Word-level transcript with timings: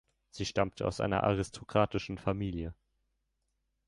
Sie 0.31 0.45
stammte 0.47 0.87
aus 0.87 0.99
einer 0.99 1.21
aristokratischen 1.21 2.17
Familie. 2.17 2.73